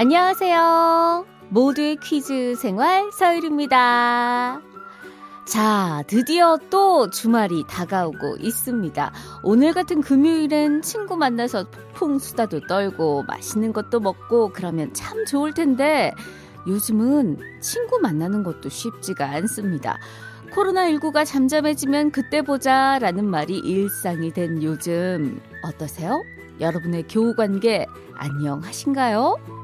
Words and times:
안녕하세요. 0.00 1.26
모두의 1.48 1.96
퀴즈 1.96 2.54
생활 2.54 3.10
서율입니다. 3.10 4.60
자, 5.44 6.04
드디어 6.06 6.56
또 6.70 7.10
주말이 7.10 7.64
다가오고 7.68 8.36
있습니다. 8.38 9.12
오늘 9.42 9.72
같은 9.72 10.00
금요일엔 10.00 10.82
친구 10.82 11.16
만나서 11.16 11.72
폭풍 11.72 12.20
수다도 12.20 12.60
떨고 12.68 13.24
맛있는 13.26 13.72
것도 13.72 13.98
먹고 13.98 14.50
그러면 14.52 14.94
참 14.94 15.24
좋을 15.26 15.52
텐데 15.52 16.12
요즘은 16.68 17.38
친구 17.60 17.98
만나는 17.98 18.44
것도 18.44 18.68
쉽지가 18.68 19.28
않습니다. 19.28 19.98
코로나19가 20.52 21.26
잠잠해지면 21.26 22.12
그때 22.12 22.42
보자 22.42 23.00
라는 23.00 23.24
말이 23.24 23.58
일상이 23.58 24.32
된 24.32 24.62
요즘 24.62 25.40
어떠세요? 25.64 26.22
여러분의 26.60 27.06
교우 27.08 27.34
관계 27.34 27.84
안녕하신가요? 28.14 29.57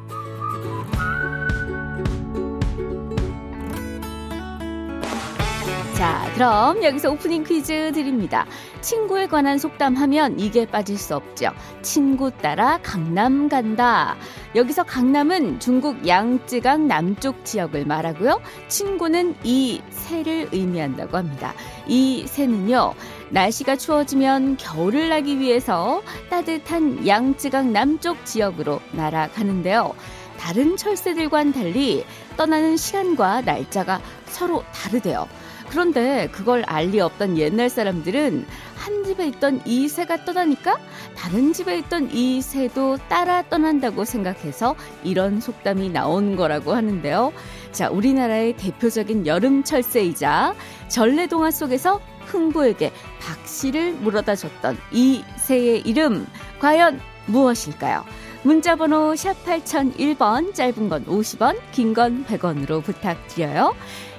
자, 5.95 6.29
그럼 6.35 6.83
여기서 6.83 7.13
오프닝 7.13 7.45
퀴즈 7.45 7.93
드립니다. 7.95 8.47
친구에 8.81 9.29
관한 9.29 9.59
속담하면 9.59 10.41
이게 10.41 10.67
빠질 10.67 10.99
수 10.99 11.15
없죠. 11.15 11.51
친구 11.83 12.33
따라 12.33 12.81
강남 12.83 13.49
간다. 13.49 14.17
여기서 14.57 14.83
강남은 14.83 15.61
중국 15.61 16.05
양쯔강 16.07 16.89
남쪽 16.89 17.45
지역을 17.45 17.87
말하고요. 17.87 18.41
친구는 18.67 19.37
이 19.45 19.81
새를 19.91 20.49
의미한다고 20.51 21.17
합니다. 21.17 21.55
이 21.87 22.25
새는요. 22.27 22.95
날씨가 23.31 23.77
추워지면 23.77 24.57
겨울을 24.57 25.11
나기 25.11 25.39
위해서 25.39 26.03
따뜻한 26.29 27.07
양쯔강 27.07 27.73
남쪽 27.73 28.27
지역으로 28.27 28.81
날아가는데요. 28.91 29.95
다른 30.41 30.77
철새들과는 30.77 31.53
달리 31.53 32.05
떠나는 32.37 32.77
시간과 32.77 33.43
날짜가 33.43 34.01
서로 34.27 34.65
다르대요. 34.75 35.29
그런데 35.71 36.29
그걸 36.33 36.63
알 36.67 36.89
리 36.89 37.01
없던 37.01 37.39
옛날 37.39 37.69
사람들은 37.69 38.47
한 38.77 39.05
집에 39.05 39.27
있던 39.29 39.63
이 39.65 39.89
새가 39.89 40.25
떠나니까 40.25 40.79
다른 41.17 41.53
집에 41.53 41.79
있던 41.79 42.11
이 42.13 42.41
새도 42.43 42.99
따라 43.09 43.43
떠난다고 43.49 44.05
생각해서 44.05 44.77
이런 45.03 45.41
속담이 45.41 45.89
나온 45.91 46.37
거라고 46.37 46.75
하는데요. 46.75 47.33
자, 47.73 47.89
우리나라의 47.91 48.57
대표적인 48.57 49.27
여름 49.27 49.65
철 49.65 49.83
새이자 49.83 50.55
전래동화 50.89 51.51
속에서 51.51 52.01
흥부에게 52.27 52.93
박씨를 53.21 53.95
물어다 53.95 54.37
줬던 54.37 54.77
이 54.93 55.25
새의 55.37 55.81
이름 55.81 56.27
과연 56.61 57.01
무엇일까요? 57.27 58.05
문자번호 58.43 59.17
샵 59.17 59.35
8001번 59.45 60.55
짧은 60.55 60.89
건 60.91 61.05
50원 61.07 61.59
긴 61.73 61.95
건 61.95 62.25
100원으로 62.27 62.83
부탁드려요. 62.85 63.75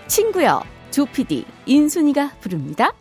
친구요. 0.08 0.62
조피디, 0.96 1.44
인순이가 1.66 2.36
부릅니다. 2.40 2.94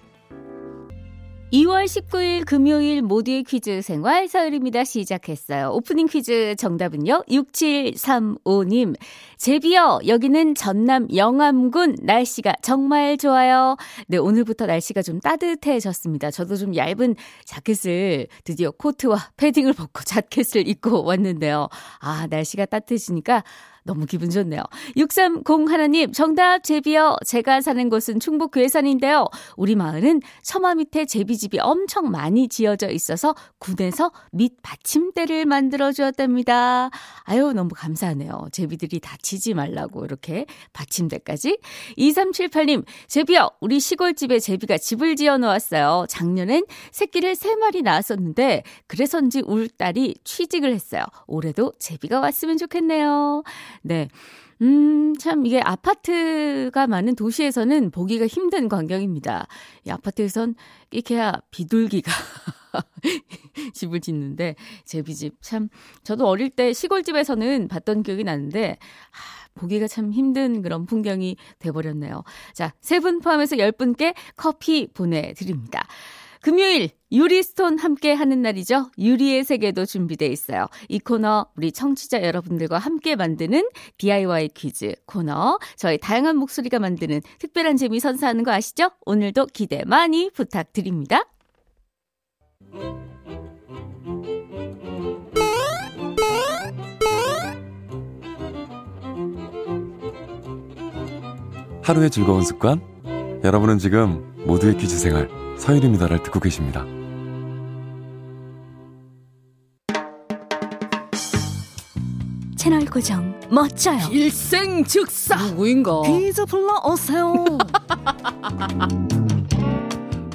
2월 1.52 1.84
19일 1.84 2.44
금요일 2.44 3.02
모두의 3.02 3.44
퀴즈 3.44 3.82
생활 3.82 4.26
서열입니다. 4.26 4.82
시작했어요. 4.82 5.70
오프닝 5.70 6.08
퀴즈 6.08 6.56
정답은요. 6.58 7.22
6735님. 7.28 8.96
제비요. 9.36 10.00
여기는 10.08 10.56
전남 10.56 11.06
영암군 11.14 11.98
날씨가 12.02 12.54
정말 12.62 13.16
좋아요. 13.16 13.76
네, 14.08 14.16
오늘부터 14.16 14.66
날씨가 14.66 15.02
좀 15.02 15.20
따뜻해졌습니다. 15.20 16.32
저도 16.32 16.56
좀 16.56 16.74
얇은 16.74 17.14
자켓을 17.44 18.26
드디어 18.42 18.72
코트와 18.72 19.30
패딩을 19.36 19.72
벗고 19.74 20.02
자켓을 20.04 20.66
입고 20.66 21.04
왔는데요. 21.04 21.68
아, 22.00 22.26
날씨가 22.28 22.66
따뜻해지니까 22.66 23.44
너무 23.84 24.06
기분 24.06 24.30
좋네요. 24.30 24.62
630 24.96 25.70
하나님, 25.70 26.10
정답 26.10 26.64
제비요. 26.64 27.16
제가 27.26 27.60
사는 27.60 27.90
곳은 27.90 28.18
충북 28.18 28.52
괴산인데요. 28.52 29.26
우리 29.56 29.76
마을은 29.76 30.22
처마 30.42 30.74
밑에 30.74 31.04
제비집이 31.04 31.58
엄청 31.60 32.10
많이 32.10 32.48
지어져 32.48 32.88
있어서 32.88 33.34
군에서 33.58 34.10
밑 34.32 34.54
받침대를 34.62 35.44
만들어 35.44 35.92
주었답니다. 35.92 36.88
아유, 37.24 37.52
너무 37.52 37.70
감사하네요. 37.74 38.48
제비들이 38.52 39.00
다치지 39.00 39.52
말라고 39.52 40.06
이렇게 40.06 40.46
받침대까지. 40.72 41.58
2378님, 41.98 42.84
제비요. 43.06 43.50
우리 43.60 43.80
시골집에 43.80 44.38
제비가 44.38 44.78
집을 44.78 45.14
지어 45.16 45.36
놓았어요. 45.36 46.06
작년엔 46.08 46.64
새끼를 46.90 47.34
3마리 47.34 47.82
낳았었는데 47.82 48.62
그래서인지 48.86 49.42
울 49.44 49.68
딸이 49.68 50.14
취직을 50.24 50.72
했어요. 50.72 51.04
올해도 51.26 51.74
제비가 51.78 52.20
왔으면 52.20 52.56
좋겠네요. 52.56 53.42
네. 53.82 54.08
음, 54.62 55.14
참, 55.18 55.44
이게 55.46 55.60
아파트가 55.60 56.86
많은 56.86 57.16
도시에서는 57.16 57.90
보기가 57.90 58.26
힘든 58.26 58.68
광경입니다. 58.68 59.46
이 59.86 59.90
아파트에선 59.90 60.54
이렇게야 60.90 61.40
비둘기가 61.50 62.10
집을 63.74 64.00
짓는데, 64.00 64.54
제비 64.84 65.14
집 65.14 65.34
참, 65.42 65.68
저도 66.04 66.26
어릴 66.26 66.50
때 66.50 66.72
시골집에서는 66.72 67.68
봤던 67.68 68.02
기억이 68.04 68.24
나는데, 68.24 68.78
아, 68.80 69.44
보기가 69.54 69.86
참 69.86 70.12
힘든 70.12 70.62
그런 70.62 70.86
풍경이 70.86 71.36
돼버렸네요. 71.58 72.22
자, 72.54 72.72
세 72.80 72.98
분 73.00 73.20
포함해서 73.20 73.58
열 73.58 73.72
분께 73.72 74.14
커피 74.36 74.88
보내드립니다. 74.92 75.86
금요일 76.44 76.90
유리스톤 77.10 77.78
함께 77.78 78.12
하는 78.12 78.42
날이죠. 78.42 78.90
유리의 78.98 79.44
세계도 79.44 79.86
준비돼 79.86 80.26
있어요. 80.26 80.66
이 80.90 80.98
코너 80.98 81.46
우리 81.56 81.72
청취자 81.72 82.22
여러분들과 82.22 82.76
함께 82.76 83.16
만드는 83.16 83.66
DIY 83.96 84.50
퀴즈 84.50 84.94
코너. 85.06 85.58
저희 85.76 85.96
다양한 85.96 86.36
목소리가 86.36 86.80
만드는 86.80 87.22
특별한 87.38 87.78
재미 87.78 87.98
선사하는 87.98 88.44
거 88.44 88.52
아시죠? 88.52 88.90
오늘도 89.06 89.46
기대 89.54 89.84
많이 89.86 90.28
부탁드립니다. 90.28 91.22
하루의 101.80 102.10
즐거운 102.10 102.42
습관 102.42 102.82
여러분은 103.42 103.78
지금 103.78 104.34
모두의 104.46 104.76
퀴즈 104.76 104.98
생활 104.98 105.43
서유리입니다를 105.64 106.22
듣고 106.22 106.40
계십니다. 106.40 106.84
채널 112.54 112.84
고정 112.84 113.34
멋져요. 113.50 114.08
일생 114.10 114.84
즉사 114.84 115.36
누구인가? 115.36 116.02
퀴즈 116.02 116.44
불러 116.44 116.82
오세요. 116.84 117.32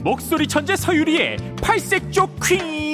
목소리 0.04 0.48
천재 0.48 0.76
서유리의 0.76 1.38
팔색조 1.62 2.28
퀴 2.44 2.89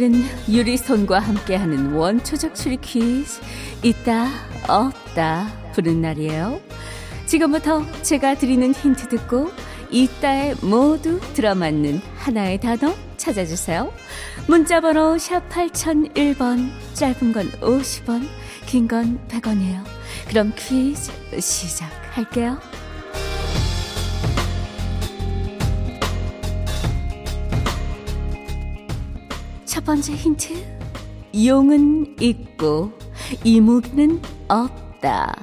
금요일은 0.00 0.24
유리손과 0.48 1.18
함께하는 1.20 1.92
원초적 1.92 2.54
추리 2.54 2.78
퀴즈 2.78 3.40
있다 3.82 4.28
없다 4.66 5.46
부른 5.74 6.00
날이에요. 6.00 6.58
지금부터 7.26 7.84
제가 8.02 8.34
드리는 8.34 8.72
힌트 8.72 9.08
듣고 9.08 9.50
있다에 9.90 10.54
모두 10.62 11.20
들어맞는 11.34 12.00
하나의 12.16 12.58
단어 12.58 12.94
찾아주세요. 13.18 13.92
문자번호 14.48 15.18
샵 15.18 15.46
8001번 15.50 16.70
짧은 16.94 17.32
건 17.32 17.50
50원 17.60 18.26
긴 18.66 18.88
건 18.88 19.18
100원이에요. 19.28 19.84
그럼 20.28 20.52
퀴즈 20.56 21.12
시작할게요. 21.38 22.58
첫 29.80 29.86
번째 29.86 30.12
힌트. 30.12 30.52
용은 31.42 32.14
있고 32.20 32.92
이무기는 33.44 34.20
없다. 34.46 35.34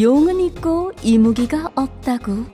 용은 0.00 0.38
있고 0.38 0.92
이무기가 1.02 1.72
없다고. 1.74 2.44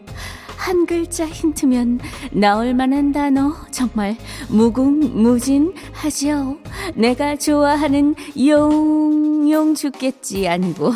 한 0.56 0.86
글자 0.86 1.26
힌트면 1.26 2.00
나올 2.32 2.72
만한 2.72 3.12
단어 3.12 3.52
정말 3.70 4.16
무궁무진하지요. 4.48 6.56
내가 6.94 7.36
좋아하는 7.36 8.14
용, 8.46 9.50
용 9.50 9.74
죽겠지 9.74 10.48
아니고 10.48 10.92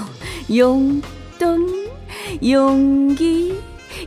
용돈, 0.57 1.91
용기, 2.43 3.61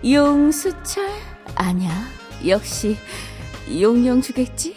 용수철 0.04 1.08
아니야. 1.54 1.92
역시 2.48 2.98
용용 3.80 4.24
주겠지? 4.24 4.74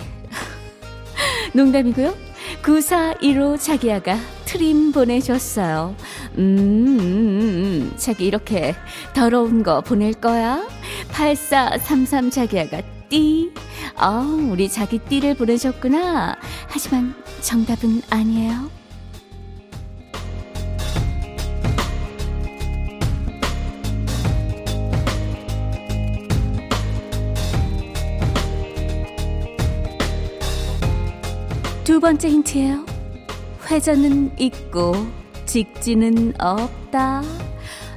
농담이고요. 1.52 2.14
9415 2.62 3.58
자기야가 3.58 4.16
트림 4.44 4.92
보내줬어요. 4.92 5.94
음, 6.38 7.92
자기 7.96 8.26
이렇게 8.26 8.74
더러운 9.14 9.62
거 9.62 9.80
보낼 9.80 10.12
거야? 10.12 10.66
8433 11.12 12.30
자기야가 12.30 12.82
띠. 13.08 13.52
아, 13.96 14.20
우리 14.50 14.68
자기 14.68 14.98
띠를 14.98 15.34
보내셨구나. 15.34 16.36
하지만 16.68 17.14
정답은 17.40 18.02
아니에요. 18.10 18.81
두 31.92 32.00
번째 32.00 32.30
힌트예요. 32.30 32.86
회전은 33.70 34.40
있고 34.40 34.94
직진은 35.44 36.32
없다. 36.40 37.20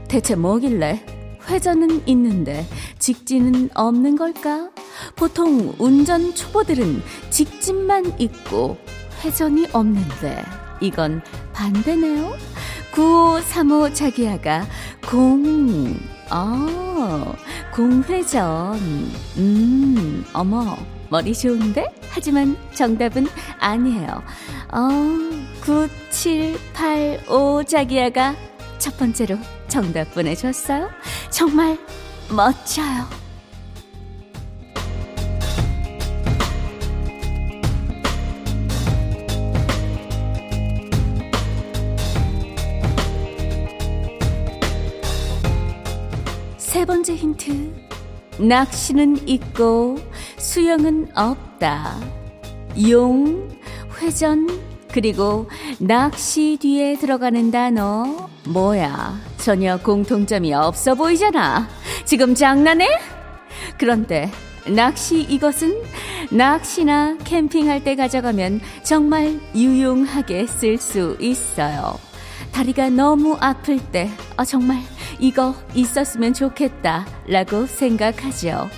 대체 0.09 0.35
뭐길래 0.35 1.01
회전은 1.47 2.05
있는데 2.05 2.67
직진은 2.99 3.69
없는 3.73 4.17
걸까? 4.17 4.69
보통 5.15 5.73
운전 5.79 6.35
초보들은 6.35 7.01
직진만 7.29 8.19
있고 8.19 8.75
회전이 9.23 9.67
없는데 9.71 10.43
이건 10.81 11.21
반대네요. 11.53 12.33
9535 12.93 13.93
자기야가 13.93 14.65
공, 15.09 15.95
아, 16.29 17.33
공회전. 17.73 18.77
음, 19.37 20.25
어머, 20.33 20.75
머리 21.09 21.33
좋은데? 21.33 21.85
하지만 22.09 22.57
정답은 22.73 23.27
아니에요. 23.59 24.23
어, 24.71 24.89
9785 25.63 27.63
자기야가 27.65 28.35
첫 28.79 28.97
번째로 28.97 29.37
정답 29.67 30.13
보내줬어요. 30.13 30.89
정말 31.29 31.77
멋져요. 32.29 33.05
세 46.57 46.83
번째 46.83 47.15
힌트. 47.15 47.85
낚시는 48.37 49.27
있고 49.27 49.97
수영은 50.37 51.09
없다. 51.15 51.95
용, 52.89 53.49
회전, 53.99 54.47
그리고 54.91 55.49
낚시 55.79 56.57
뒤에 56.61 56.97
들어가는 56.97 57.51
단어 57.51 58.29
뭐야? 58.47 59.19
전혀 59.37 59.77
공통점이 59.77 60.53
없어 60.53 60.95
보이잖아. 60.95 61.67
지금 62.05 62.33
장난해? 62.35 62.87
그런데 63.77 64.29
낚시 64.67 65.21
이것은 65.21 65.81
낚시나 66.31 67.17
캠핑할 67.23 67.83
때 67.83 67.95
가져가면 67.95 68.61
정말 68.83 69.39
유용하게 69.53 70.47
쓸 70.47 70.77
수 70.77 71.17
있어요. 71.19 71.99
다리가 72.51 72.89
너무 72.89 73.35
아플 73.41 73.79
때, 73.91 74.09
아, 74.37 74.45
정말 74.45 74.81
이거 75.19 75.53
있었으면 75.73 76.33
좋겠다. 76.33 77.05
라고 77.27 77.65
생각하죠. 77.65 78.69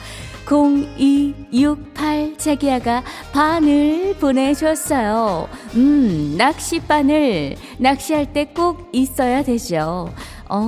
0268 0.50 2.38
자기야가 2.38 3.04
바늘 3.34 4.16
보내줬어요. 4.20 5.50
음, 5.76 6.36
낚시바늘. 6.38 7.56
낚시할 7.80 8.32
때 8.34 8.46
꼭 8.56 8.90
있어야 8.94 9.44
되죠. 9.44 10.10
어, 10.50 10.64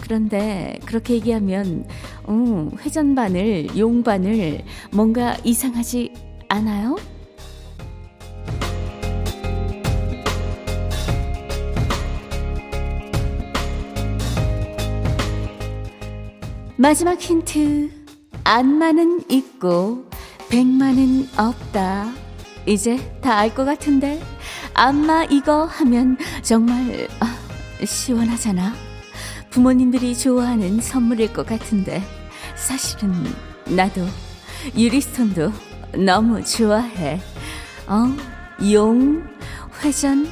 그런데 0.00 0.78
그렇게 0.86 1.14
얘기하면, 1.14 1.84
어, 2.24 2.68
회전바늘, 2.80 3.76
용바늘, 3.76 4.62
뭔가 4.92 5.36
이상하지 5.42 6.12
않아요? 6.48 6.96
마지막 16.76 17.20
힌트. 17.20 18.01
안마는 18.44 19.24
있고, 19.30 20.04
백만은 20.48 21.28
없다. 21.36 22.12
이제 22.66 22.96
다 23.20 23.38
알 23.38 23.54
것 23.54 23.64
같은데. 23.64 24.20
안마 24.74 25.24
이거 25.24 25.64
하면 25.66 26.16
정말, 26.42 27.08
아, 27.20 27.36
시원하잖아. 27.84 28.72
부모님들이 29.50 30.16
좋아하는 30.16 30.80
선물일 30.80 31.32
것 31.32 31.46
같은데. 31.46 32.02
사실은 32.54 33.12
나도 33.66 34.06
유리스톤도 34.76 35.52
너무 36.04 36.42
좋아해. 36.44 37.20
어, 37.86 38.14
용, 38.72 39.26
회전, 39.82 40.28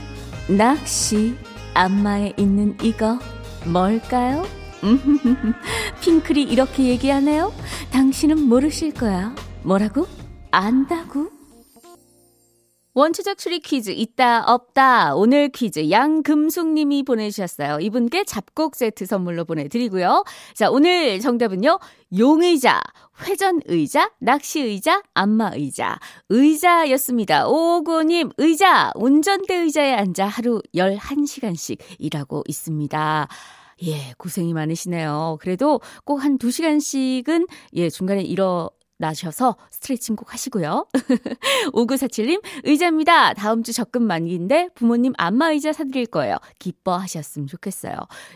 낚시, 0.48 1.36
안마에 1.74 2.32
있는 2.36 2.76
이거 2.82 3.18
뭘까요? 3.66 4.46
핑클이 6.00 6.42
이렇게 6.44 6.84
얘기하네요. 6.84 7.52
당신은 7.92 8.48
모르실 8.48 8.94
거야. 8.94 9.34
뭐라고? 9.62 10.06
안다고? 10.50 11.28
원초적 12.92 13.38
추리 13.38 13.60
퀴즈 13.60 13.90
있다 13.90 14.44
없다 14.52 15.14
오늘 15.14 15.48
퀴즈 15.48 15.90
양금숙님이 15.90 17.04
보내주셨어요. 17.04 17.78
이분께 17.80 18.24
잡곡 18.24 18.74
세트 18.74 19.06
선물로 19.06 19.44
보내드리고요. 19.44 20.24
자 20.54 20.70
오늘 20.70 21.20
정답은요 21.20 21.78
용의자, 22.18 22.82
회전 23.22 23.60
의자, 23.66 24.10
낚시 24.18 24.60
의자, 24.60 25.02
안마 25.14 25.52
의자, 25.54 25.98
의자였습니다. 26.30 27.46
오고님 27.46 28.30
의자 28.38 28.90
운전대 28.96 29.54
의자에 29.54 29.94
앉아 29.94 30.26
하루 30.26 30.60
11시간씩 30.74 31.78
일하고 31.98 32.42
있습니다. 32.48 33.28
예, 33.84 34.12
고생이 34.18 34.52
많으시네요. 34.52 35.38
그래도 35.40 35.80
꼭한 36.04 36.38
두시간씩은 36.38 37.46
예, 37.74 37.88
중간에 37.88 38.22
일어 38.22 38.70
나셔서 38.98 39.56
스트레칭 39.70 40.14
꼭 40.14 40.30
하시고요. 40.34 40.86
5947님, 41.72 42.42
의자입니다. 42.64 43.32
다음 43.32 43.62
주 43.62 43.72
적금 43.72 44.02
만기인데 44.02 44.68
부모님 44.74 45.14
안마 45.16 45.52
의자 45.52 45.72
사드릴 45.72 46.04
거예요. 46.04 46.36
기뻐하셨으면 46.58 47.46
좋겠어요. 47.48 47.94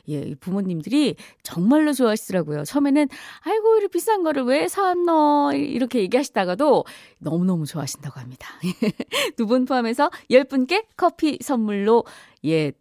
예, 0.09 0.35
부모님들이 0.37 1.17
정말로 1.43 1.93
좋아하시더라고요. 1.93 2.65
처음에는, 2.65 3.09
아이고, 3.43 3.77
이렇게 3.77 3.89
비싼 3.89 4.23
거를 4.23 4.45
왜 4.45 4.67
사왔노? 4.67 5.53
이렇게 5.55 5.99
얘기하시다가도 6.01 6.87
너무너무 7.19 7.67
좋아하신다고 7.67 8.19
합니다. 8.19 8.49
두 9.37 9.45
분 9.47 9.67
포함해서 9.67 10.11
10분께 10.31 10.87
커피 10.97 11.37
선물로, 11.43 12.05
예, 12.47 12.73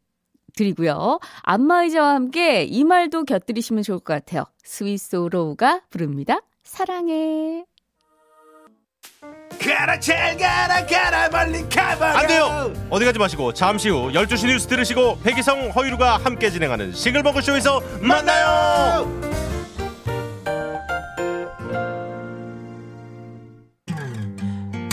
드리고요. 0.55 1.19
안마의자와 1.43 2.13
함께 2.15 2.63
이 2.63 2.83
말도 2.83 3.25
곁들이시면 3.25 3.83
좋을 3.83 3.99
것 3.99 4.13
같아요. 4.13 4.45
스위스로우가 4.63 5.81
부릅니다. 5.89 6.39
사랑해. 6.63 7.65
가라 9.61 9.99
잘 9.99 10.37
가라 10.37 10.85
가라 10.85 11.29
멀리 11.29 11.61
가봐라 11.69 12.19
안 12.19 12.27
돼요. 12.27 12.73
어디 12.89 13.05
가지 13.05 13.17
마시고 13.19 13.53
잠시 13.53 13.89
후 13.89 14.11
12시 14.11 14.47
뉴스 14.47 14.67
들으시고 14.67 15.19
백이성 15.21 15.69
허유루가 15.69 16.17
함께 16.17 16.49
진행하는 16.49 16.91
싱글벙글쇼에서 16.93 17.81
만나요. 18.01 19.07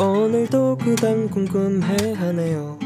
오늘도 0.00 0.78
그당 0.78 1.28
궁금해하네요 1.28 2.79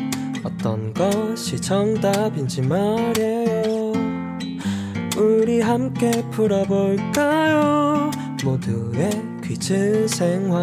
어떤 0.44 0.92
것이 0.92 1.60
정답인지 1.60 2.62
말이에요. 2.62 3.92
우리 5.16 5.60
함께 5.60 6.10
풀어볼까요? 6.30 8.10
모두의 8.44 9.10
퀴즈 9.42 10.06
생활 10.08 10.62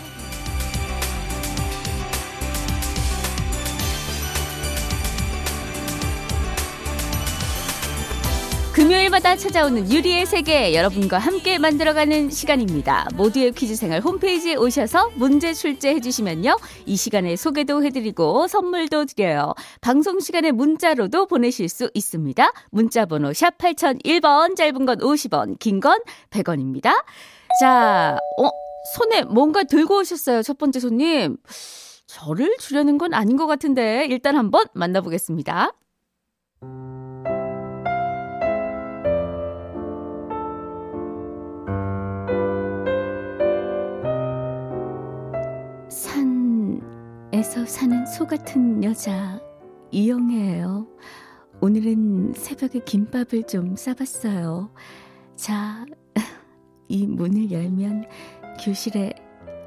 금요일마다 8.91 9.37
찾아오는 9.37 9.89
유리의 9.89 10.25
세계 10.25 10.75
여러분과 10.75 11.17
함께 11.17 11.57
만들어가는 11.57 12.29
시간입니다. 12.29 13.07
모두의 13.15 13.53
퀴즈 13.53 13.73
생활 13.73 14.01
홈페이지에 14.01 14.55
오셔서 14.55 15.11
문제 15.15 15.53
출제해 15.53 16.01
주시면요. 16.01 16.57
이 16.85 16.97
시간에 16.97 17.37
소개도 17.37 17.85
해드리고 17.85 18.49
선물도 18.49 19.05
드려요. 19.05 19.53
방송 19.79 20.19
시간에 20.19 20.51
문자로도 20.51 21.27
보내실 21.27 21.69
수 21.69 21.89
있습니다. 21.93 22.51
문자 22.71 23.05
번호 23.05 23.31
샵 23.31 23.57
8001번 23.57 24.57
짧은 24.57 24.85
건 24.85 24.97
50원 24.97 25.57
긴 25.59 25.79
건 25.79 25.97
100원입니다. 26.29 26.91
자, 27.61 28.17
어, 28.37 28.49
손에 28.97 29.23
뭔가 29.23 29.63
들고 29.63 29.99
오셨어요. 29.99 30.43
첫 30.43 30.57
번째 30.57 30.81
손님. 30.81 31.37
저를 32.07 32.57
주려는 32.59 32.97
건 32.97 33.13
아닌 33.13 33.37
것 33.37 33.47
같은데 33.47 34.05
일단 34.09 34.35
한번 34.35 34.65
만나보겠습니다. 34.73 35.71
산에서 47.41 47.65
사는 47.65 48.05
소 48.05 48.27
같은 48.27 48.83
여자 48.83 49.39
이영애예요. 49.91 50.87
오늘은 51.59 52.33
새벽에 52.35 52.79
김밥을 52.79 53.43
좀 53.47 53.75
싸봤어요. 53.75 54.71
자, 55.35 55.85
이 56.87 57.07
문을 57.07 57.51
열면 57.51 58.05
교실에 58.63 59.13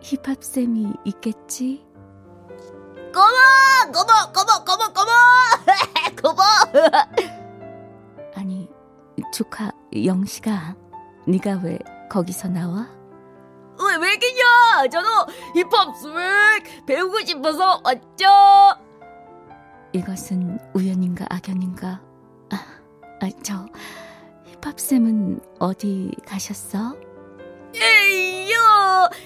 힙합쌤이 0.02 0.92
있겠지? 1.04 1.84
꼬마 3.12 3.92
꼬마 3.92 4.32
꼬마 4.32 4.64
꼬마 4.64 4.92
꼬마 4.92 5.12
꼬마 6.22 6.42
아니, 8.34 8.68
조카 9.32 9.72
영씨가 9.92 10.76
네가 11.26 11.60
왜 11.64 11.78
거기서 12.08 12.48
나와? 12.48 12.88
왜 13.80 13.96
왜겠냐? 14.08 14.88
저도 14.90 15.08
힙합 15.54 15.94
swag 15.96 16.86
배우고 16.86 17.20
싶어서 17.20 17.80
왔죠? 17.84 18.24
이것은 19.92 20.58
우연인가 20.74 21.26
악연인가? 21.30 22.00
아, 22.50 22.56
아, 23.20 23.28
저 23.42 23.66
힙합쌤은 24.62 25.40
어디 25.58 26.10
가셨어? 26.26 26.96
Ayo! 27.74 28.54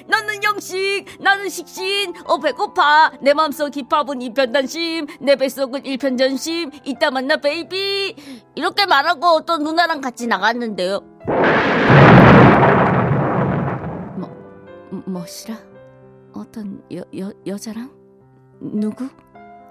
나는 0.06 0.42
영식 0.42 1.04
나는 1.20 1.48
식신 1.48 2.14
어 2.26 2.38
배고파. 2.38 3.12
내 3.20 3.34
맘속 3.34 3.70
힙합은 3.76 4.22
일편단심 4.22 5.06
내 5.20 5.36
뱃속은 5.36 5.84
일편점심 5.84 6.70
이따 6.84 7.10
만나 7.10 7.36
baby. 7.36 8.16
이렇게 8.54 8.86
말하고 8.86 9.26
어떤 9.26 9.62
누나랑 9.64 10.00
같이 10.00 10.26
나갔는데요 10.26 11.00
뭐, 15.18 15.24
뭐시라? 15.24 15.58
어떤 16.32 16.80
여, 16.92 17.02
여, 17.18 17.32
여자랑? 17.46 17.90
누구? 18.60 19.08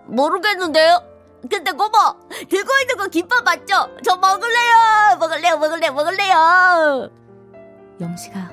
모르겠는데요 0.08 1.01
근데 1.50 1.72
고모 1.72 1.92
들고 2.30 2.72
있는 2.82 2.98
거 2.98 3.08
김밥 3.08 3.44
맞죠? 3.44 3.89
저 4.04 4.18
먹을래요 4.18 5.18
먹을래요 5.20 5.58
먹을래요 5.58 5.94
먹을래요 5.94 7.10
영식아, 8.01 8.51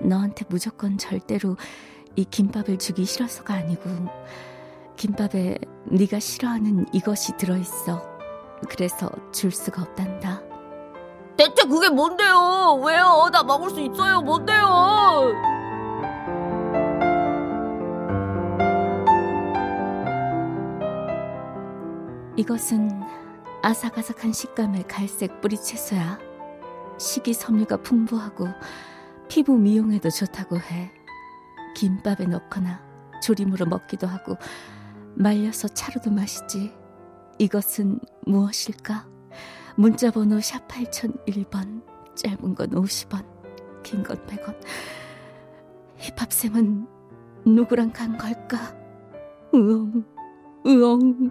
너한테 0.00 0.44
무조건 0.48 0.98
절대로 0.98 1.56
이 2.14 2.24
김밥을 2.24 2.78
주기 2.78 3.04
싫어서가 3.04 3.54
아니고 3.54 3.90
김밥에 4.96 5.58
네가 5.86 6.20
싫어하는 6.20 6.86
이것이 6.92 7.36
들어있어. 7.36 8.00
그래서 8.70 9.10
줄 9.32 9.50
수가 9.50 9.82
없단다. 9.82 10.40
대체 11.36 11.64
그게 11.64 11.88
뭔데요 11.88 12.80
왜요 12.84 13.28
나 13.32 13.42
먹을 13.42 13.70
수 13.70 13.80
있어요 13.80 14.20
뭔데요 14.22 15.55
이것은 22.36 23.00
아삭아삭한 23.62 24.32
식감의 24.32 24.84
갈색 24.88 25.40
뿌리 25.40 25.56
채소야. 25.56 26.18
식이섬유가 26.98 27.78
풍부하고 27.78 28.46
피부 29.28 29.56
미용에도 29.56 30.10
좋다고 30.10 30.58
해. 30.58 30.92
김밥에 31.74 32.26
넣거나 32.26 32.80
조림으로 33.22 33.66
먹기도 33.66 34.06
하고 34.06 34.36
말려서 35.14 35.68
차로도 35.68 36.10
마시지. 36.10 36.72
이것은 37.38 38.00
무엇일까? 38.26 39.06
문자 39.76 40.10
번호 40.10 40.40
샵 40.40 40.66
8001번, 40.68 41.82
짧은 42.14 42.54
건 42.54 42.70
50원, 42.70 43.26
긴 43.82 44.02
건 44.02 44.16
100원. 44.26 44.56
힙합쌤은 45.98 46.86
누구랑 47.46 47.92
간 47.92 48.16
걸까? 48.16 48.74
으엉, 49.54 50.04
으엉, 50.66 51.30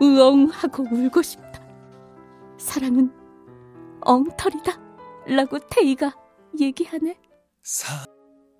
으엉 0.00 0.46
하고 0.46 0.84
울고 0.90 1.22
싶다. 1.22 1.62
사랑은 2.58 3.10
엉터리다. 4.02 4.80
라고 5.26 5.58
태희가 5.58 6.14
얘기하네. 6.58 7.16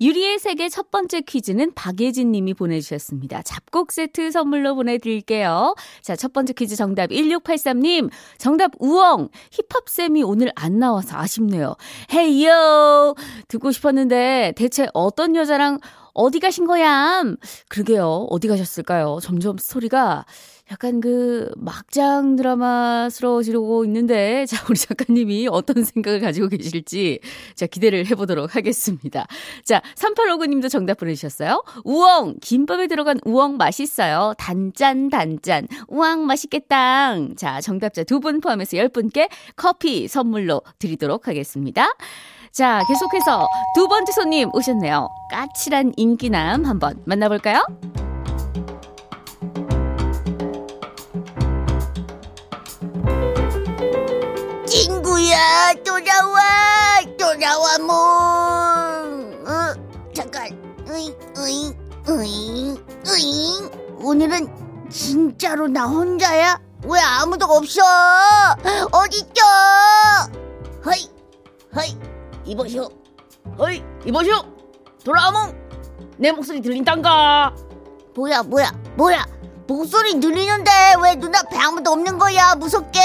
유리의 0.01 0.39
세계 0.39 0.69
첫 0.69 0.91
번째 0.93 1.23
퀴즈는 1.23 1.73
박예진 1.75 2.31
님이 2.31 2.55
보내주셨습니다. 2.55 3.43
잡곡 3.43 3.91
세트 3.91 4.31
선물로 4.31 4.77
보내드릴게요. 4.77 5.75
자, 6.03 6.15
첫 6.15 6.33
번째 6.33 6.53
퀴즈 6.53 6.77
정답 6.77 7.11
1683님. 7.11 8.11
정답 8.39 8.73
우엉. 8.79 9.29
힙합쌤이 9.51 10.23
오늘 10.23 10.53
안 10.55 10.79
나와서 10.79 11.17
아쉽네요. 11.19 11.75
헤이요! 12.13 13.15
듣고 13.49 13.73
싶었는데 13.73 14.53
대체 14.57 14.87
어떤 14.95 15.35
여자랑 15.35 15.81
어디 16.15 16.39
가신 16.39 16.67
거야? 16.67 17.25
그러게요. 17.69 18.27
어디 18.31 18.47
가셨을까요? 18.47 19.19
점점 19.21 19.57
스토리가 19.59 20.27
약간 20.71 21.01
그 21.01 21.51
막장 21.57 22.37
드라마스러워지고 22.37 23.85
있는데 23.87 24.45
자 24.47 24.63
우리 24.69 24.79
작가님이 24.79 25.49
어떤 25.51 25.83
생각을 25.83 26.21
가지고 26.21 26.49
계실지 26.49 27.21
자 27.55 27.67
기대를 27.67 28.07
해보도록 28.07 28.55
하겠습니다. 28.55 29.27
자 29.65 29.81
3859님도 29.97 30.71
정답 30.71 30.99
보내주셨어요. 30.99 31.63
우엉 31.85 32.37
김밥에 32.43 32.87
들어간 32.87 33.19
우엉 33.25 33.57
맛있어요. 33.57 34.35
단짠 34.39 35.09
단짠 35.09 35.69
우엉 35.89 36.27
맛있겠다. 36.27 37.15
자 37.37 37.61
정답자 37.61 38.05
두 38.05 38.19
분 38.19 38.41
포함해서 38.41 38.77
10분께 38.77 39.29
커피 39.55 40.09
선물로 40.09 40.61
드리도록 40.81 41.29
하겠습니다. 41.29 41.87
자 42.51 42.83
계속해서 42.89 43.47
두 43.77 43.87
번째 43.87 44.11
손님 44.11 44.51
오셨네요. 44.53 45.09
까칠한 45.31 45.93
인기남 45.97 46.65
한번 46.65 47.01
만나볼까요? 47.07 47.65
친구야 55.39 55.73
돌아와 55.85 57.17
돌아와 57.17 57.79
몽 57.79 59.47
어, 59.47 60.13
잠깐. 60.13 60.49
으잉 60.89 61.15
으잉 61.37 61.77
으잉 62.09 62.85
으잉 63.07 63.71
오늘은 64.03 64.89
진짜로 64.91 65.69
나 65.69 65.85
혼자야? 65.85 66.61
왜 66.85 67.01
아무도 67.01 67.47
없어? 67.47 67.83
어딨죠? 68.91 69.45
허이 70.85 71.09
허이 71.77 71.97
이보쇼 72.45 72.89
허이 73.59 73.83
이보쇼 74.07 74.31
돌아와 75.05 75.31
몽내 75.31 76.33
목소리 76.33 76.61
들린단가? 76.61 77.55
뭐야 78.17 78.43
뭐야 78.43 78.73
뭐야? 78.97 79.25
목소리 79.69 80.19
들리는데 80.19 80.71
왜 81.03 81.15
눈앞에 81.15 81.57
아무도 81.59 81.93
없는 81.93 82.19
거야 82.19 82.55
무섭게 82.57 82.99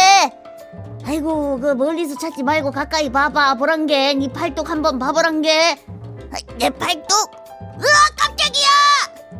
아이고 1.05 1.59
그 1.59 1.73
멀리서 1.73 2.17
찾지 2.17 2.43
말고 2.43 2.71
가까이 2.71 3.11
봐봐. 3.11 3.55
보란게 3.55 4.13
네 4.13 4.27
팔뚝 4.31 4.69
한번 4.69 4.99
봐보란게. 4.99 5.77
아, 6.31 6.37
내 6.57 6.69
팔뚝? 6.69 7.11
으아 7.11 7.99
깜짝이야! 8.17 8.67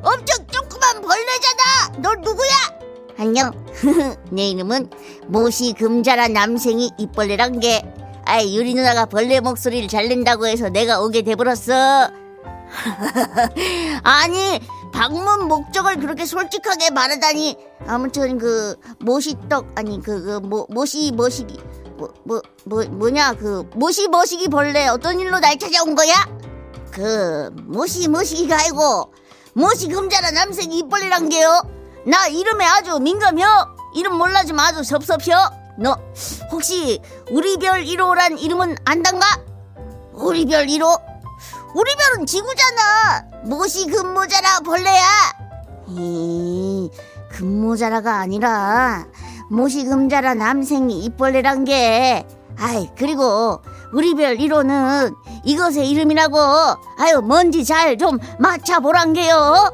엄청 0.04 0.46
조그만 0.48 1.02
벌레잖아! 1.02 1.98
너 2.00 2.14
누구야? 2.16 2.50
안녕. 3.18 3.52
내 4.32 4.50
이름은 4.50 4.90
모시 5.28 5.74
금자란 5.74 6.34
남생이 6.34 6.92
입벌레란게. 6.98 7.84
아이 8.26 8.56
유리 8.58 8.74
누나가 8.74 9.06
벌레 9.06 9.40
목소리를 9.40 9.88
잘 9.88 10.08
낸다고 10.10 10.48
해서 10.48 10.70
내가 10.70 11.02
오게 11.02 11.22
돼버렸어 11.24 12.10
아니 14.04 14.60
방문 14.92 15.48
목적을 15.48 15.98
그렇게 15.98 16.26
솔직하게 16.26 16.92
말하다니 16.92 17.58
아무튼 17.88 18.38
그 18.38 18.76
모시떡 19.00 19.74
아니 19.76 20.02
그, 20.02 20.24
그 20.24 20.40
모, 20.40 20.68
모시 20.70 21.12
머시기 21.12 21.60
뭐, 21.98 22.14
뭐, 22.24 22.42
뭐, 22.66 22.84
뭐냐 22.84 23.34
그 23.34 23.70
모시 23.76 24.08
머시기 24.08 24.48
벌레 24.50 24.88
어떤 24.88 25.20
일로 25.20 25.40
날 25.40 25.58
찾아온 25.58 25.96
거야? 25.96 26.14
그 26.92 27.50
모시 27.64 28.08
머시기가 28.08 28.60
아니고 28.60 29.14
모시 29.54 29.88
금자라 29.88 30.32
남색 30.32 30.74
이벌레란 30.74 31.30
게요 31.30 31.62
나 32.06 32.28
이름에 32.28 32.66
아주 32.66 33.00
민감혀 33.00 33.46
이름 33.96 34.18
몰라주면 34.18 34.60
아주 34.60 34.84
섭섭혀 34.84 35.36
너 35.80 35.98
혹시 36.52 37.02
우리별 37.32 37.84
1호란 37.84 38.40
이름은 38.40 38.76
안단가? 38.86 39.26
우리별 40.14 40.68
1호? 40.68 41.13
우리 41.76 41.96
별은 41.96 42.26
지구잖아. 42.26 43.26
무엇이 43.44 43.88
금모자라 43.88 44.60
벌레야? 44.60 45.02
이 45.88 46.90
금모자라가 47.30 48.20
아니라 48.20 49.06
모시 49.50 49.84
금자라 49.86 50.36
남생이 50.36 51.00
입벌레란 51.06 51.66
게. 51.66 52.26
아이 52.60 52.90
그리고 52.98 53.62
우리 53.92 54.14
별 54.16 54.38
1호는 54.38 55.16
이것의 55.44 55.90
이름이라고. 55.90 56.38
아유 57.00 57.22
뭔지 57.22 57.66
잘 57.66 57.98
좀 57.98 58.20
맞춰보란 58.40 59.14
게요. 59.14 59.72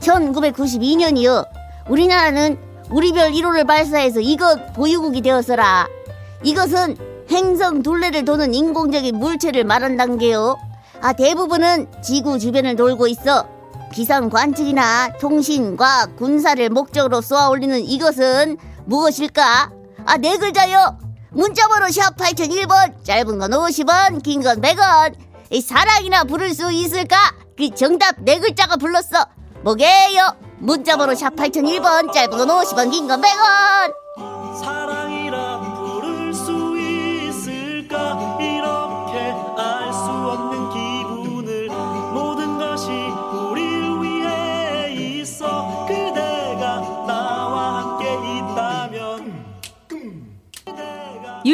(1992년이요) 0.00 1.46
우리나라는 1.88 2.58
우리 2.90 3.12
별 3.12 3.30
1호를 3.30 3.66
발사해서 3.66 4.20
이것 4.20 4.72
보유국이 4.74 5.22
되었어라 5.22 5.88
이것은 6.42 6.96
행성 7.30 7.82
둘레를 7.82 8.24
도는 8.24 8.54
인공적인 8.54 9.16
물체를 9.16 9.64
말한단 9.64 10.18
게요 10.18 10.56
아 11.00 11.12
대부분은 11.12 11.88
지구 12.02 12.38
주변을 12.38 12.76
돌고 12.76 13.06
있어 13.08 13.46
기상 13.92 14.30
관측이나 14.30 15.12
통신, 15.20 15.76
과학, 15.76 16.16
군사를 16.16 16.66
목적으로 16.70 17.20
쏘아 17.20 17.50
올리는 17.50 17.78
이것은 17.78 18.56
무엇일까? 18.86 19.70
아, 20.06 20.16
네 20.16 20.38
글자요. 20.38 20.98
문자번호 21.30 21.90
샵 21.90 22.16
8001번, 22.16 23.04
짧은 23.04 23.38
건 23.38 23.50
50원, 23.50 24.22
긴 24.22 24.40
건 24.42 24.62
100원. 24.62 25.14
이 25.50 25.60
사랑이나 25.60 26.24
부를 26.24 26.54
수 26.54 26.72
있을까? 26.72 27.16
그 27.54 27.68
정답 27.74 28.14
네 28.20 28.38
글자가 28.38 28.76
불렀어. 28.76 29.26
뭐게요? 29.62 30.36
문자번호 30.60 31.14
샵 31.14 31.36
8001번, 31.36 32.14
짧은 32.14 32.30
건 32.30 32.48
50원, 32.48 32.90
긴 32.90 33.06
건 33.06 33.20
100원. 33.20 34.01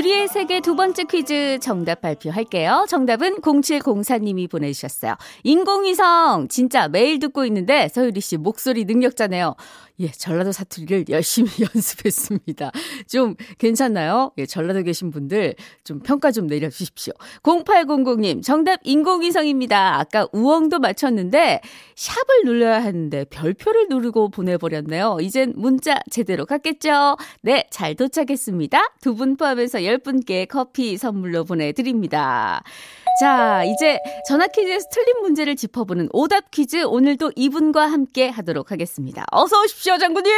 유리의 0.09 0.29
세계 0.29 0.61
두 0.61 0.75
번째 0.75 1.05
퀴즈 1.05 1.59
정답 1.61 2.01
발표할게요. 2.01 2.87
정답은 2.89 3.43
0704님이 3.43 4.49
보내주셨어요. 4.51 5.17
인공위성 5.45 6.49
진짜 6.49 6.89
매일 6.89 7.19
듣고 7.19 7.45
있는데 7.45 7.89
서유리 7.89 8.23
씨 8.23 8.39
목소리 8.39 8.87
능력자네요. 8.87 9.55
예, 10.01 10.09
전라도 10.13 10.53
사투리를 10.53 11.07
열심히 11.09 11.51
연습했습니다. 11.75 12.71
좀 13.09 13.35
괜찮나요? 13.59 14.31
예, 14.39 14.47
전라도 14.47 14.83
계신 14.85 15.11
분들 15.11 15.57
좀 15.83 15.99
평가 15.99 16.31
좀 16.31 16.47
내려주십시오. 16.47 17.13
0800님, 17.43 18.45
정답 18.45 18.79
인공위성입니다. 18.85 19.99
아까 19.99 20.29
우엉도 20.33 20.79
맞췄는데 20.79 21.61
샵을 21.97 22.45
눌러야 22.45 22.83
하는데 22.85 23.25
별표를 23.25 23.89
누르고 23.91 24.31
보내버렸네요. 24.31 25.19
이젠 25.21 25.53
문자 25.57 25.99
제대로 26.11 26.47
갔겠죠? 26.47 27.17
네, 27.43 27.67
잘 27.71 27.95
도착했습니다. 27.95 28.81
두 29.03 29.19
분 29.19 29.37
포함해서 29.37 29.83
10 29.83 29.98
분께 29.99 30.47
커피 30.47 30.97
선물로 30.97 31.45
보내드립니다. 31.45 32.63
자, 33.21 33.65
이제 33.65 33.99
전화 34.29 34.47
퀴즈에서 34.47 34.87
틀린 34.93 35.23
문제를 35.23 35.57
짚어보는 35.57 36.09
오답 36.13 36.53
퀴즈 36.53 36.85
오늘도 36.85 37.33
이분과 37.35 37.91
함께 37.91 38.29
하도록 38.29 38.71
하겠습니다. 38.71 39.25
어서 39.33 39.61
오십시오, 39.63 39.99
장군님! 39.99 40.31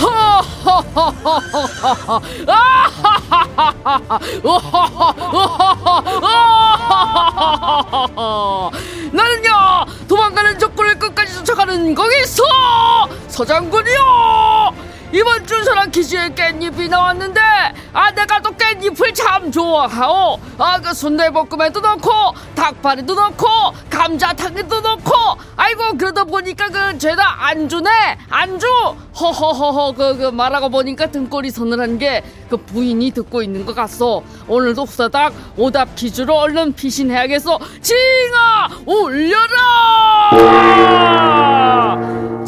나는요 9.12 9.84
도망가는 10.08 10.58
적군을 10.58 10.98
끝까지 10.98 11.34
쫓아가는 11.34 11.94
거기서 11.94 12.42
서장군이요! 13.40 14.74
이번 15.12 15.46
준서랑 15.46 15.90
퀴즈에 15.90 16.28
깻잎이 16.28 16.90
나왔는데 16.90 17.40
아 17.92 18.10
내가 18.12 18.40
또 18.42 18.50
깻잎을 18.50 19.14
참 19.14 19.50
좋아하오. 19.50 20.38
아그 20.58 20.92
순대볶음에도 20.92 21.80
넣고 21.80 22.10
닭발에도 22.54 23.14
넣고 23.14 23.46
감자탕에도 23.88 24.80
넣고. 24.82 25.12
아이고 25.56 25.96
그러다 25.96 26.24
보니까 26.24 26.68
그 26.68 26.98
죄다 26.98 27.46
안주네 27.46 27.88
안주! 28.28 28.66
허허허허 29.18 29.92
그, 29.94 30.16
그 30.18 30.26
말하고 30.26 30.68
보니까 30.68 31.06
등골이 31.06 31.50
서늘한 31.50 31.98
게 31.98 32.22
그 32.50 32.56
부인이 32.56 33.12
듣고 33.12 33.42
있는 33.42 33.64
것 33.64 33.74
같소. 33.76 34.24
오늘도 34.48 34.82
후다닥 34.84 35.32
오답 35.56 35.94
퀴즈로 35.94 36.36
얼른 36.36 36.74
피신해야겠어 36.74 37.58
징아 37.80 38.68
올려라 38.84 40.30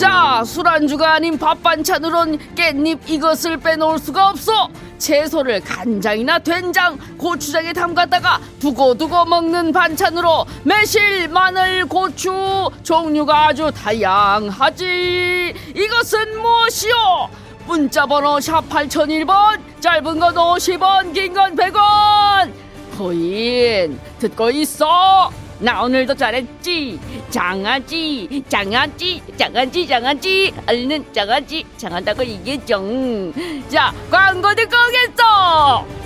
자, 0.02 0.42
술안주가 0.44 1.12
아닌 1.14 1.38
밥 1.38 1.62
반찬으론 1.62 2.36
깻잎 2.56 3.08
이것을 3.08 3.56
빼놓을 3.58 4.00
수가 4.00 4.30
없어. 4.30 4.68
채소를 4.98 5.60
간장이나 5.60 6.40
된장, 6.40 6.98
고추장에 7.16 7.72
담갔다가 7.72 8.40
두고두고 8.58 9.26
먹는 9.26 9.72
반찬으로 9.72 10.44
매실, 10.64 11.28
마늘, 11.28 11.86
고추 11.86 12.68
종류가 12.82 13.46
아주 13.46 13.70
다양하지. 13.72 15.54
이것은 15.76 16.40
무엇이요? 16.40 17.30
문자번호 17.68 18.40
샵 18.40 18.68
8001번, 18.68 19.60
짧은 19.78 20.18
건 20.18 20.34
50원, 20.34 21.14
긴 21.14 21.32
건 21.32 21.54
100원. 21.54 22.52
부인, 22.96 24.00
듣고 24.18 24.50
있어. 24.50 25.30
나 25.62 25.80
오늘도 25.84 26.16
잘했지? 26.16 26.98
장아지 27.30 28.42
장아지 28.48 29.22
장아지 29.36 29.86
장아지. 29.86 30.52
얼른 30.66 31.12
장아지 31.12 31.64
장하다고 31.76 32.24
얘기해줘. 32.26 32.82
자 33.68 33.94
광고 34.10 34.52
듣고 34.56 34.74
오겠어 34.88 36.01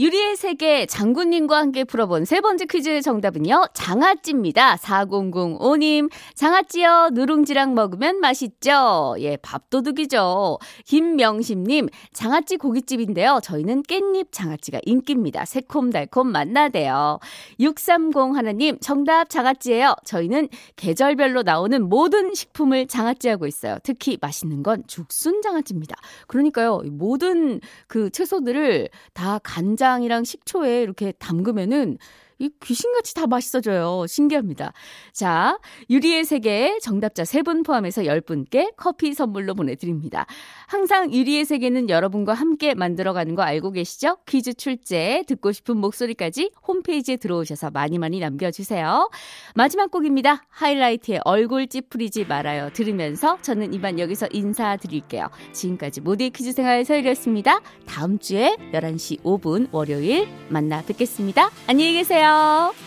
유리의 0.00 0.36
세계 0.36 0.86
장군님과 0.86 1.58
함께 1.58 1.82
풀어본 1.82 2.24
세 2.24 2.40
번째 2.40 2.66
퀴즈 2.66 3.02
정답은요. 3.02 3.64
장아찌입니다. 3.74 4.76
4005님. 4.76 6.08
장아찌요. 6.36 7.08
누룽지랑 7.14 7.74
먹으면 7.74 8.20
맛있죠. 8.20 9.16
예, 9.18 9.36
밥도둑이죠. 9.38 10.58
김명심님. 10.84 11.88
장아찌 12.12 12.58
고깃집인데요. 12.58 13.40
저희는 13.42 13.82
깻잎 13.82 14.28
장아찌가 14.30 14.78
인기입니다. 14.84 15.44
새콤달콤 15.44 16.28
맛나대요. 16.30 17.18
630 17.58 18.36
하나님. 18.36 18.78
정답 18.78 19.28
장아찌예요. 19.28 19.96
저희는 20.04 20.48
계절별로 20.76 21.42
나오는 21.42 21.88
모든 21.88 22.34
식품을 22.34 22.86
장아찌하고 22.86 23.48
있어요. 23.48 23.78
특히 23.82 24.16
맛있는 24.20 24.62
건 24.62 24.84
죽순 24.86 25.42
장아찌입니다. 25.42 25.96
그러니까요. 26.28 26.82
모든 26.92 27.60
그 27.88 28.10
채소들을 28.10 28.90
다 29.12 29.40
간장 29.42 29.87
간장이랑 29.88 30.24
식초에 30.24 30.82
이렇게 30.82 31.12
담그면은 31.12 31.98
이 32.38 32.50
귀신같이 32.62 33.14
다 33.14 33.26
맛있어져요. 33.26 34.06
신기합니다. 34.06 34.72
자, 35.12 35.58
유리의 35.90 36.24
세계 36.24 36.78
정답자 36.80 37.24
3분 37.24 37.64
포함해서 37.64 38.02
10분께 38.02 38.74
커피 38.76 39.12
선물로 39.12 39.54
보내드립니다. 39.54 40.26
항상 40.66 41.12
유리의 41.12 41.44
세계는 41.44 41.90
여러분과 41.90 42.34
함께 42.34 42.74
만들어가는 42.74 43.34
거 43.34 43.42
알고 43.42 43.72
계시죠? 43.72 44.18
퀴즈 44.26 44.54
출제, 44.54 45.24
듣고 45.26 45.52
싶은 45.52 45.76
목소리까지 45.78 46.50
홈페이지에 46.66 47.16
들어오셔서 47.16 47.70
많이 47.70 47.98
많이 47.98 48.20
남겨주세요. 48.20 49.10
마지막 49.54 49.90
곡입니다. 49.90 50.44
하이라이트의 50.50 51.20
얼굴 51.24 51.66
찌푸리지 51.66 52.26
말아요. 52.26 52.70
들으면서 52.72 53.38
저는 53.42 53.74
이만 53.74 53.98
여기서 53.98 54.28
인사드릴게요. 54.32 55.28
지금까지 55.52 56.00
모두의 56.02 56.30
퀴즈 56.30 56.52
생활 56.52 56.84
서일이었습니다. 56.84 57.60
다음 57.86 58.18
주에 58.18 58.56
11시 58.72 59.22
5분 59.22 59.68
월요일 59.72 60.28
만나 60.48 60.82
뵙겠습니다. 60.82 61.50
안녕히 61.66 61.94
계세요. 61.94 62.27
哦。 62.28 62.78